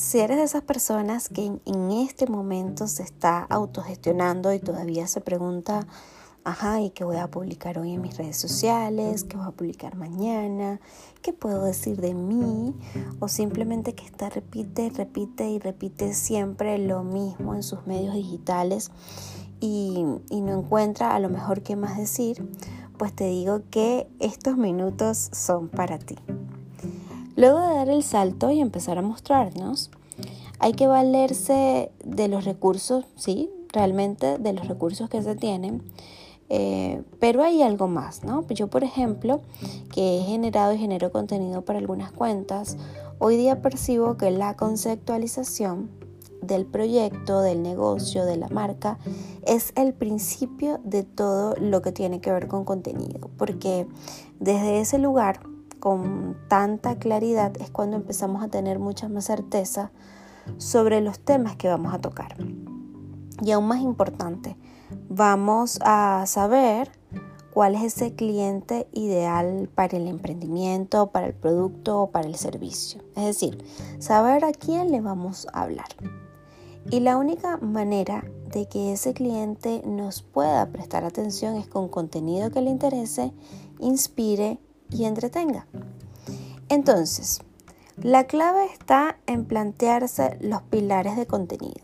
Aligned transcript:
Si 0.00 0.18
eres 0.18 0.38
de 0.38 0.44
esas 0.44 0.62
personas 0.62 1.28
que 1.28 1.44
en, 1.44 1.90
este 1.90 2.26
momento 2.26 2.86
se 2.86 3.02
está 3.02 3.42
autogestionando 3.50 4.50
y 4.54 4.58
todavía 4.58 5.06
se 5.06 5.20
pregunta, 5.20 5.86
ajá, 6.42 6.80
¿y 6.80 6.88
qué 6.88 7.04
voy 7.04 7.18
a 7.18 7.30
publicar 7.30 7.78
hoy 7.78 7.92
en 7.92 8.00
mis 8.00 8.16
redes 8.16 8.38
sociales? 8.38 9.24
¿Qué 9.24 9.36
voy 9.36 9.46
a 9.46 9.50
publicar 9.50 9.96
mañana? 9.96 10.80
¿Qué 11.20 11.34
puedo 11.34 11.64
decir 11.64 12.00
de 12.00 12.14
mí? 12.14 12.74
O 13.18 13.28
simplemente 13.28 13.94
que 13.94 14.06
está 14.06 14.30
repite, 14.30 14.88
repite 14.88 15.50
y 15.50 15.58
repite 15.58 16.14
siempre 16.14 16.78
lo 16.78 17.04
mismo 17.04 17.54
en 17.54 17.62
sus 17.62 17.86
medios 17.86 18.14
digitales 18.14 18.90
y, 19.60 20.06
y 20.30 20.40
no 20.40 20.60
encuentra 20.60 21.14
a 21.14 21.18
lo 21.18 21.28
mejor 21.28 21.60
qué 21.60 21.76
más 21.76 21.98
decir, 21.98 22.50
pues 22.96 23.14
te 23.14 23.24
digo 23.24 23.60
que 23.68 24.08
estos 24.18 24.56
minutos 24.56 25.28
son 25.34 25.68
para 25.68 25.98
ti. 25.98 26.16
Luego 27.40 27.58
de 27.58 27.74
dar 27.74 27.88
el 27.88 28.02
salto 28.02 28.50
y 28.50 28.60
empezar 28.60 28.98
a 28.98 29.02
mostrarnos, 29.02 29.90
hay 30.58 30.74
que 30.74 30.86
valerse 30.86 31.90
de 32.04 32.28
los 32.28 32.44
recursos, 32.44 33.06
sí, 33.16 33.48
realmente 33.72 34.36
de 34.36 34.52
los 34.52 34.68
recursos 34.68 35.08
que 35.08 35.22
se 35.22 35.36
tienen, 35.36 35.82
eh, 36.50 37.02
pero 37.18 37.42
hay 37.42 37.62
algo 37.62 37.88
más, 37.88 38.24
¿no? 38.24 38.46
Yo, 38.48 38.66
por 38.66 38.84
ejemplo, 38.84 39.40
que 39.90 40.18
he 40.18 40.22
generado 40.24 40.74
y 40.74 40.78
genero 40.78 41.12
contenido 41.12 41.62
para 41.62 41.78
algunas 41.78 42.12
cuentas, 42.12 42.76
hoy 43.18 43.38
día 43.38 43.62
percibo 43.62 44.18
que 44.18 44.30
la 44.30 44.54
conceptualización 44.54 45.88
del 46.42 46.66
proyecto, 46.66 47.40
del 47.40 47.62
negocio, 47.62 48.26
de 48.26 48.36
la 48.36 48.48
marca, 48.48 48.98
es 49.46 49.72
el 49.76 49.94
principio 49.94 50.78
de 50.84 51.04
todo 51.04 51.54
lo 51.56 51.80
que 51.80 51.92
tiene 51.92 52.20
que 52.20 52.32
ver 52.32 52.48
con 52.48 52.66
contenido, 52.66 53.30
porque 53.38 53.86
desde 54.40 54.80
ese 54.80 54.98
lugar 54.98 55.40
con 55.80 56.36
tanta 56.48 56.98
claridad 56.98 57.56
es 57.60 57.70
cuando 57.70 57.96
empezamos 57.96 58.44
a 58.44 58.48
tener 58.48 58.78
mucha 58.78 59.08
más 59.08 59.24
certeza 59.24 59.90
sobre 60.58 61.00
los 61.00 61.18
temas 61.18 61.56
que 61.56 61.68
vamos 61.68 61.92
a 61.92 62.00
tocar. 62.00 62.36
Y 63.42 63.52
aún 63.52 63.66
más 63.66 63.80
importante, 63.80 64.56
vamos 65.08 65.78
a 65.82 66.24
saber 66.26 66.90
cuál 67.52 67.74
es 67.74 67.82
ese 67.82 68.14
cliente 68.14 68.86
ideal 68.92 69.68
para 69.74 69.96
el 69.96 70.06
emprendimiento, 70.06 71.08
para 71.08 71.26
el 71.26 71.34
producto 71.34 72.02
o 72.02 72.10
para 72.10 72.28
el 72.28 72.36
servicio. 72.36 73.02
Es 73.16 73.24
decir, 73.24 73.64
saber 73.98 74.44
a 74.44 74.52
quién 74.52 74.92
le 74.92 75.00
vamos 75.00 75.46
a 75.52 75.62
hablar. 75.62 75.88
Y 76.90 77.00
la 77.00 77.16
única 77.16 77.56
manera 77.58 78.24
de 78.52 78.66
que 78.66 78.92
ese 78.92 79.14
cliente 79.14 79.82
nos 79.84 80.22
pueda 80.22 80.66
prestar 80.70 81.04
atención 81.04 81.56
es 81.56 81.66
con 81.66 81.88
contenido 81.88 82.50
que 82.50 82.62
le 82.62 82.70
interese, 82.70 83.32
inspire 83.78 84.58
y 84.90 85.04
entretenga. 85.04 85.66
Entonces, 86.68 87.40
la 88.02 88.24
clave 88.24 88.64
está 88.66 89.18
en 89.26 89.44
plantearse 89.44 90.38
los 90.40 90.62
pilares 90.62 91.16
de 91.16 91.26
contenido, 91.26 91.82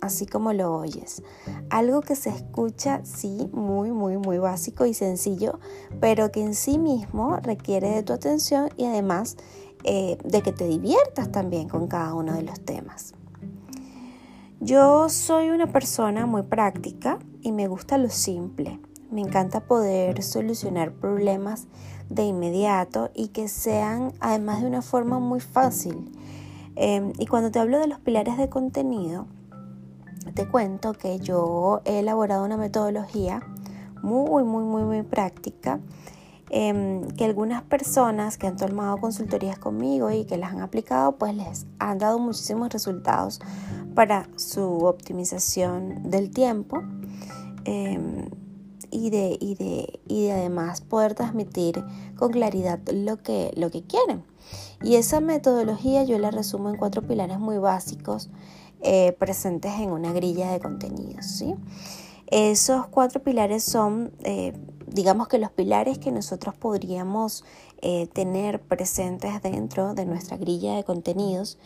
así 0.00 0.26
como 0.26 0.52
lo 0.52 0.74
oyes. 0.74 1.22
Algo 1.70 2.00
que 2.00 2.16
se 2.16 2.30
escucha, 2.30 3.00
sí, 3.04 3.50
muy, 3.52 3.90
muy, 3.90 4.16
muy 4.16 4.38
básico 4.38 4.86
y 4.86 4.94
sencillo, 4.94 5.58
pero 6.00 6.30
que 6.32 6.42
en 6.42 6.54
sí 6.54 6.78
mismo 6.78 7.36
requiere 7.36 7.90
de 7.90 8.02
tu 8.02 8.12
atención 8.12 8.70
y 8.76 8.86
además 8.86 9.36
eh, 9.84 10.18
de 10.24 10.42
que 10.42 10.52
te 10.52 10.66
diviertas 10.66 11.30
también 11.30 11.68
con 11.68 11.86
cada 11.86 12.14
uno 12.14 12.34
de 12.34 12.42
los 12.42 12.60
temas. 12.60 13.14
Yo 14.60 15.08
soy 15.08 15.50
una 15.50 15.66
persona 15.66 16.26
muy 16.26 16.42
práctica 16.42 17.18
y 17.42 17.52
me 17.52 17.68
gusta 17.68 17.96
lo 17.96 18.10
simple. 18.10 18.80
Me 19.10 19.20
encanta 19.20 19.60
poder 19.60 20.22
solucionar 20.22 20.92
problemas 20.92 21.68
de 22.10 22.24
inmediato 22.24 23.10
y 23.14 23.28
que 23.28 23.48
sean 23.48 24.12
además 24.20 24.60
de 24.60 24.66
una 24.66 24.82
forma 24.82 25.18
muy 25.18 25.40
fácil. 25.40 26.10
Em, 26.76 27.12
y 27.18 27.26
cuando 27.26 27.50
te 27.50 27.58
hablo 27.58 27.78
de 27.78 27.88
los 27.88 27.98
pilares 27.98 28.36
de 28.38 28.48
contenido, 28.48 29.26
te 30.34 30.46
cuento 30.46 30.92
que 30.92 31.18
yo 31.18 31.80
he 31.84 32.00
elaborado 32.00 32.44
una 32.44 32.56
metodología 32.56 33.42
muy, 34.02 34.44
muy, 34.44 34.62
muy, 34.62 34.82
muy 34.82 35.02
práctica 35.02 35.80
em, 36.50 37.08
que 37.08 37.24
algunas 37.24 37.62
personas 37.62 38.38
que 38.38 38.46
han 38.46 38.56
tomado 38.56 38.96
consultorías 38.98 39.58
conmigo 39.58 40.10
y 40.10 40.24
que 40.24 40.36
las 40.38 40.52
han 40.52 40.62
aplicado, 40.62 41.12
pues 41.12 41.34
les 41.34 41.66
han 41.78 41.98
dado 41.98 42.18
muchísimos 42.18 42.70
resultados 42.70 43.40
para 43.94 44.28
su 44.36 44.62
optimización 44.62 46.10
del 46.10 46.30
tiempo. 46.30 46.82
Em, 47.64 48.30
y 48.90 49.10
de, 49.10 49.36
y 49.40 49.54
de, 49.54 50.00
y 50.06 50.24
de 50.24 50.32
además 50.32 50.80
poder 50.80 51.14
transmitir 51.14 51.84
con 52.16 52.32
claridad 52.32 52.80
lo 52.92 53.22
que, 53.22 53.52
lo 53.56 53.70
que 53.70 53.82
quieren. 53.82 54.24
Y 54.82 54.96
esa 54.96 55.20
metodología 55.20 56.04
yo 56.04 56.18
la 56.18 56.30
resumo 56.30 56.70
en 56.70 56.76
cuatro 56.76 57.02
pilares 57.02 57.38
muy 57.38 57.58
básicos 57.58 58.30
eh, 58.80 59.12
presentes 59.18 59.72
en 59.80 59.90
una 59.90 60.12
grilla 60.12 60.52
de 60.52 60.60
contenidos. 60.60 61.26
¿sí? 61.26 61.54
Esos 62.28 62.86
cuatro 62.86 63.20
pilares 63.22 63.64
son, 63.64 64.12
eh, 64.22 64.52
digamos 64.86 65.26
que 65.26 65.38
los 65.38 65.50
pilares 65.50 65.98
que 65.98 66.12
nosotros 66.12 66.54
podríamos 66.54 67.44
eh, 67.82 68.06
tener 68.12 68.60
presentes 68.60 69.42
dentro 69.42 69.94
de 69.94 70.06
nuestra 70.06 70.36
grilla 70.36 70.76
de 70.76 70.84
contenidos. 70.84 71.58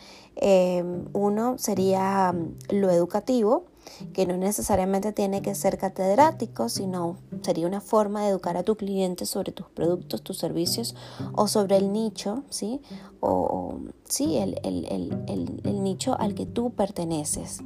uno 1.13 1.57
sería 1.59 2.33
mm, 2.33 2.75
lo 2.75 2.89
educativo, 2.89 3.65
que 4.13 4.25
no 4.25 4.37
necesariamente 4.37 5.11
tiene 5.11 5.41
que 5.41 5.55
ser 5.55 5.77
catedrático, 5.77 6.69
sino 6.69 7.17
sería 7.41 7.67
una 7.67 7.81
forma 7.81 8.23
de 8.23 8.29
educar 8.29 8.57
a 8.57 8.63
tu 8.63 8.75
cliente 8.75 9.25
sobre 9.25 9.51
tus 9.51 9.67
productos, 9.67 10.21
tus 10.21 10.37
servicios 10.37 10.95
o 11.33 11.47
sobre 11.47 11.77
el 11.77 11.91
nicho, 11.91 12.43
¿sí? 12.49 12.81
O, 13.19 13.79
sí, 14.07 14.37
el, 14.37 14.59
el, 14.63 15.83
nicho 15.83 16.15
al 16.19 16.35
que 16.35 16.45
tú 16.45 16.71
perteneces. 16.71 17.59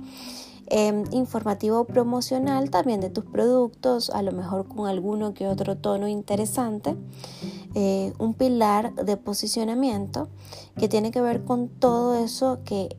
Em, 0.70 1.06
informativo 1.12 1.86
promocional 1.86 2.70
también 2.70 3.00
de 3.00 3.10
tus 3.10 3.24
productos, 3.24 4.10
a 4.10 4.22
lo 4.22 4.34
mejor 4.34 4.68
con 4.68 4.88
alguno 4.88 5.34
que 5.34 5.48
otro 5.48 5.78
tono 5.78 6.10
interesante. 6.10 6.96
Eh, 7.74 8.12
un 8.20 8.34
pilar 8.34 8.94
de 8.96 9.18
posicionamiento 9.18 10.28
que 10.78 10.90
tiene 10.90 11.12
que 11.12 11.22
ver 11.22 11.46
con 11.46 11.70
todo 11.70 12.16
eso 12.16 12.60
que 12.66 12.98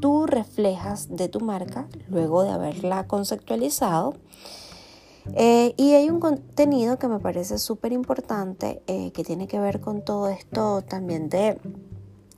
tú 0.00 0.26
reflejas 0.26 1.08
de 1.14 1.28
tu 1.28 1.40
marca 1.40 1.86
luego 2.08 2.42
de 2.42 2.50
haberla 2.50 3.06
conceptualizado. 3.06 4.14
Eh, 5.34 5.74
y 5.76 5.92
hay 5.92 6.08
un 6.10 6.18
contenido 6.18 6.98
que 6.98 7.06
me 7.06 7.18
parece 7.18 7.58
súper 7.58 7.92
importante 7.92 8.82
eh, 8.86 9.12
que 9.12 9.22
tiene 9.22 9.46
que 9.46 9.60
ver 9.60 9.80
con 9.80 10.02
todo 10.02 10.28
esto 10.28 10.82
también 10.82 11.28
de 11.28 11.60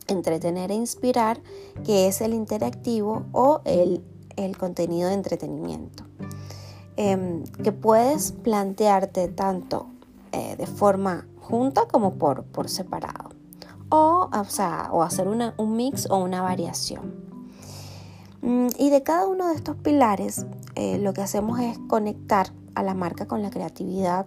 entretener 0.08 0.70
e 0.72 0.74
inspirar, 0.74 1.40
que 1.84 2.08
es 2.08 2.20
el 2.20 2.34
interactivo 2.34 3.24
o 3.32 3.60
el, 3.64 4.02
contenido 4.58 5.08
de 5.08 5.14
entretenimiento. 5.14 6.04
Em, 6.96 7.44
que 7.62 7.72
puedes 7.72 8.32
plantearte 8.32 9.28
tanto 9.28 9.86
eh, 10.32 10.56
de 10.56 10.66
forma 10.66 11.26
junta 11.40 11.86
como 11.86 12.14
por, 12.14 12.44
por 12.44 12.68
separado. 12.68 13.30
O, 13.88 14.28
o, 14.90 15.02
hacer 15.02 15.28
un 15.28 15.76
mix 15.76 16.08
o 16.10 16.16
una 16.18 16.42
variación. 16.42 17.21
Mm, 18.42 18.68
y 18.76 18.90
de 18.90 19.02
cada 19.02 19.26
uno 19.28 19.48
de 19.48 19.54
estos 19.54 19.76
pilares, 19.76 20.46
eh, 20.74 20.98
lo 20.98 21.14
que 21.14 21.22
hacemos 21.22 21.60
es 21.60 21.78
conectar 21.88 22.52
a 22.74 22.82
la 22.82 22.92
marca 22.92 23.26
con 23.26 23.40
la 23.42 23.50
creatividad 23.50 24.26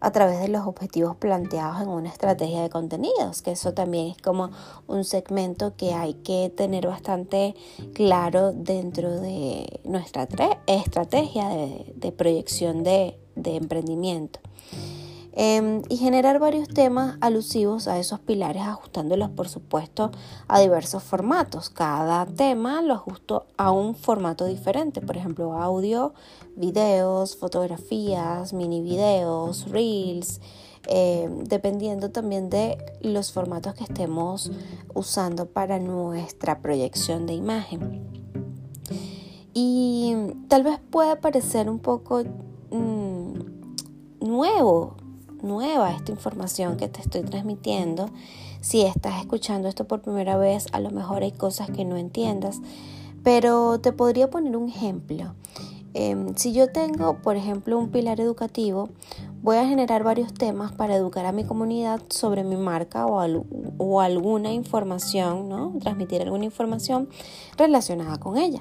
a 0.00 0.10
través 0.10 0.40
de 0.40 0.48
los 0.48 0.66
objetivos 0.66 1.14
planteados 1.16 1.80
en 1.80 1.88
una 1.88 2.08
estrategia 2.08 2.62
de 2.62 2.70
contenidos, 2.70 3.40
que 3.40 3.52
eso 3.52 3.72
también 3.72 4.08
es 4.08 4.16
como 4.18 4.50
un 4.88 5.04
segmento 5.04 5.76
que 5.76 5.94
hay 5.94 6.14
que 6.14 6.52
tener 6.56 6.88
bastante 6.88 7.54
claro 7.94 8.52
dentro 8.52 9.20
de 9.20 9.80
nuestra 9.84 10.26
estrategia 10.66 11.48
de, 11.48 12.12
proyección 12.12 12.82
de 12.82 13.16
emprendimiento. 13.36 14.40
Em, 15.34 15.80
y 15.88 15.96
generar 15.96 16.38
varios 16.38 16.68
temas 16.68 17.16
alusivos 17.22 17.88
a 17.88 17.98
esos 17.98 18.20
pilares, 18.20 18.62
ajustándolos 18.62 19.30
por 19.30 19.48
supuesto 19.48 20.10
a 20.46 20.60
diversos 20.60 21.02
formatos. 21.02 21.70
Cada 21.70 22.26
tema 22.26 22.82
lo 22.82 22.94
ajusto 22.94 23.46
a 23.56 23.70
un 23.70 23.94
formato 23.94 24.44
diferente, 24.44 25.00
por 25.00 25.16
ejemplo, 25.16 25.54
audio, 25.54 26.12
videos, 26.54 27.36
fotografías, 27.36 28.52
mini 28.52 28.82
videos, 28.82 29.70
reels. 29.70 30.40
Em, 30.88 31.44
dependiendo 31.44 32.10
también 32.10 32.50
de 32.50 32.76
los 33.00 33.32
formatos 33.32 33.74
que 33.74 33.84
estemos 33.84 34.50
usando 34.92 35.46
para 35.46 35.78
nuestra 35.78 36.60
proyección 36.60 37.24
de 37.26 37.34
imagen. 37.34 38.02
Y 39.54 40.16
tal 40.48 40.64
vez 40.64 40.80
pueda 40.90 41.20
parecer 41.20 41.70
un 41.70 41.78
poco 41.78 42.24
mm, 42.70 43.34
nuevo 44.20 44.96
nueva 45.42 45.92
esta 45.92 46.12
información 46.12 46.76
que 46.76 46.88
te 46.88 47.00
estoy 47.00 47.22
transmitiendo. 47.22 48.10
Si 48.60 48.82
estás 48.82 49.20
escuchando 49.20 49.68
esto 49.68 49.86
por 49.86 50.02
primera 50.02 50.36
vez, 50.36 50.66
a 50.72 50.80
lo 50.80 50.90
mejor 50.90 51.22
hay 51.22 51.32
cosas 51.32 51.70
que 51.70 51.84
no 51.84 51.96
entiendas, 51.96 52.60
pero 53.22 53.80
te 53.80 53.92
podría 53.92 54.30
poner 54.30 54.56
un 54.56 54.68
ejemplo. 54.68 55.34
Em, 55.94 56.34
si 56.36 56.52
yo 56.52 56.68
tengo, 56.68 57.18
por 57.20 57.36
ejemplo, 57.36 57.78
un 57.78 57.90
pilar 57.90 58.20
educativo, 58.20 58.88
voy 59.42 59.56
a 59.56 59.66
generar 59.66 60.04
varios 60.04 60.32
temas 60.32 60.72
para 60.72 60.96
educar 60.96 61.26
a 61.26 61.32
mi 61.32 61.44
comunidad 61.44 62.00
sobre 62.08 62.44
mi 62.44 62.56
marca 62.56 63.06
o, 63.06 63.20
o 63.78 64.00
alguna 64.00 64.52
información, 64.52 65.48
¿no? 65.48 65.74
Transmitir 65.80 66.22
alguna 66.22 66.46
información 66.46 67.08
relacionada 67.58 68.18
con 68.18 68.38
ella. 68.38 68.60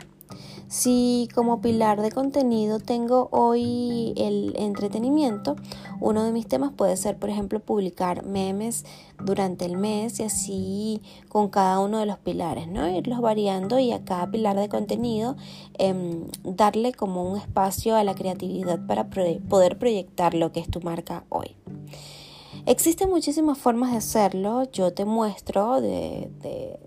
Si 0.72 1.28
como 1.36 1.60
pilar 1.60 2.02
de 2.02 2.14
contenido 2.14 2.80
tengo 2.80 3.28
hoy 3.34 4.14
el 4.16 4.54
entretenimiento, 4.56 5.58
uno 6.00 6.24
de 6.24 6.32
mis 6.32 6.48
temas 6.48 6.72
puede 6.72 6.96
ser, 6.96 7.18
por 7.20 7.30
ejemplo, 7.30 7.60
publicar 7.60 8.26
memes 8.26 8.86
durante 9.22 9.66
el 9.66 9.76
mes 9.76 10.22
y 10.22 10.24
así 10.24 11.02
con 11.28 11.50
cada 11.50 11.82
uno 11.82 12.00
de 12.00 12.06
los 12.06 12.20
pilares, 12.20 12.70
¿no? 12.70 12.88
Irlos 12.88 13.20
variando 13.20 13.80
y 13.80 13.92
a 13.92 14.06
cada 14.06 14.32
pilar 14.32 14.58
de 14.58 14.70
contenido 14.70 15.36
em, 15.78 16.24
darle 16.46 16.94
como 16.94 17.30
un 17.30 17.38
espacio 17.38 17.98
a 17.98 18.06
la 18.06 18.16
creatividad 18.16 18.80
para 18.88 19.10
poder 19.10 19.78
proyectar 19.78 20.36
lo 20.36 20.54
que 20.54 20.62
es 20.62 20.70
tu 20.70 20.80
marca 20.80 21.26
hoy. 21.28 21.54
Existen 22.66 23.10
muchísimas 23.10 23.58
formas 23.58 23.92
de 23.92 23.98
hacerlo. 23.98 24.72
Yo 24.72 24.94
te 24.94 25.04
muestro 25.04 25.82
de 25.82 26.80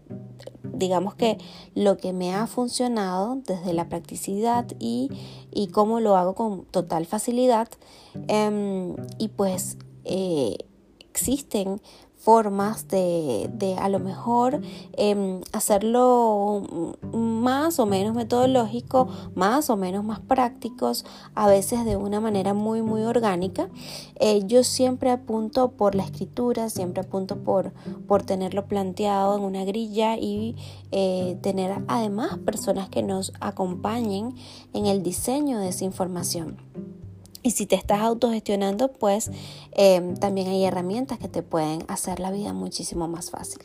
digamos 0.84 1.14
que 1.14 1.38
lo 1.74 1.96
que 1.96 2.12
me 2.12 2.34
ha 2.34 2.46
funcionado 2.46 3.36
desde 3.46 3.72
la 3.72 3.88
practicidad 3.88 4.66
y, 4.78 5.10
y 5.50 5.68
cómo 5.68 5.98
lo 6.00 6.16
hago 6.16 6.34
con 6.34 6.64
total 6.66 7.06
facilidad. 7.06 7.68
Em, 8.28 8.94
y 9.18 9.28
pues 9.28 9.78
eh, 10.04 10.58
existen 11.00 11.80
formas 12.24 12.88
de, 12.88 13.50
de 13.52 13.74
a 13.76 13.90
lo 13.90 13.98
mejor 13.98 14.62
em, 14.94 15.42
hacerlo 15.52 16.62
más 17.12 17.78
o 17.78 17.84
menos 17.84 18.14
metodológico, 18.14 19.08
más 19.34 19.68
o 19.68 19.76
menos 19.76 20.04
más 20.04 20.20
prácticos, 20.20 21.04
a 21.34 21.46
veces 21.48 21.84
de 21.84 21.96
una 21.96 22.20
manera 22.20 22.54
muy 22.54 22.80
muy 22.80 23.02
orgánica. 23.02 23.68
Eh, 24.16 24.42
yo 24.46 24.64
siempre 24.64 25.10
apunto 25.10 25.72
por 25.72 25.94
la 25.94 26.04
escritura, 26.04 26.70
siempre 26.70 27.02
apunto 27.02 27.36
por, 27.36 27.74
por 28.08 28.22
tenerlo 28.22 28.66
planteado 28.68 29.36
en 29.36 29.42
una 29.42 29.66
grilla 29.66 30.16
y 30.16 30.56
eh, 30.92 31.36
tener 31.42 31.84
además 31.88 32.38
personas 32.38 32.88
que 32.88 33.02
nos 33.02 33.34
acompañen 33.40 34.34
en 34.72 34.86
el 34.86 35.02
diseño 35.02 35.58
de 35.58 35.68
esa 35.68 35.84
información. 35.84 36.56
Y 37.44 37.50
si 37.50 37.66
te 37.66 37.76
estás 37.76 38.00
autogestionando, 38.00 38.90
pues 38.90 39.30
em, 39.72 40.16
también 40.16 40.48
hay 40.48 40.64
herramientas 40.64 41.18
que 41.18 41.28
te 41.28 41.42
pueden 41.42 41.84
hacer 41.88 42.18
la 42.18 42.30
vida 42.30 42.54
muchísimo 42.54 43.06
más 43.06 43.30
fácil. 43.30 43.60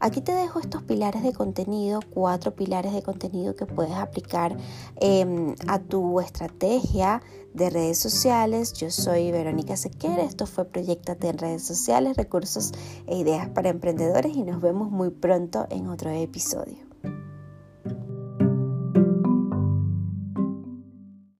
Aquí 0.00 0.20
te 0.20 0.32
dejo 0.32 0.58
estos 0.58 0.82
pilares 0.82 1.22
de 1.22 1.32
contenido, 1.32 2.00
cuatro 2.10 2.56
pilares 2.56 2.92
de 2.92 3.02
contenido 3.02 3.54
que 3.54 3.66
puedes 3.66 3.94
aplicar 3.94 4.56
em, 4.96 5.54
a 5.68 5.78
tu 5.78 6.18
estrategia 6.18 7.22
de 7.54 7.70
redes 7.70 7.98
sociales. 7.98 8.72
Yo 8.72 8.90
soy 8.90 9.30
Verónica 9.30 9.76
Sequera, 9.76 10.24
esto 10.24 10.46
fue 10.46 10.64
Proyectate 10.64 11.28
en 11.28 11.38
redes 11.38 11.62
sociales, 11.62 12.16
recursos 12.16 12.72
e 13.06 13.16
ideas 13.16 13.48
para 13.48 13.68
emprendedores 13.68 14.36
y 14.36 14.42
nos 14.42 14.60
vemos 14.60 14.90
muy 14.90 15.10
pronto 15.10 15.68
en 15.70 15.86
otro 15.86 16.10
episodio. 16.10 16.87